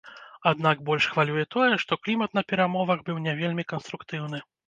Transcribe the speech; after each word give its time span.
Аднак 0.51 0.79
больш 0.87 1.05
хвалюе 1.11 1.43
тое, 1.57 1.67
што 1.83 1.99
клімат 2.07 2.33
на 2.39 2.43
перамовах 2.51 3.05
быў 3.09 3.21
не 3.29 3.37
вельмі 3.43 3.67
канструктыўны. 3.75 4.43